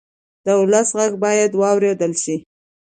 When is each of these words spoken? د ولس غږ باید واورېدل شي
د 0.45 0.47
ولس 0.61 0.89
غږ 0.97 1.11
باید 1.25 1.51
واورېدل 1.61 2.13
شي 2.23 2.35